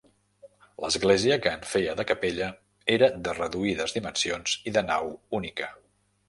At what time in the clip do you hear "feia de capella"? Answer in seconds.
1.73-2.47